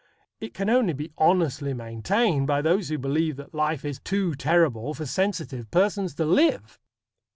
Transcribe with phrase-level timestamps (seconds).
[0.39, 4.95] It can only be honestly maintained by those who believe that life is too terrible
[4.95, 6.79] for sensitive persons to live!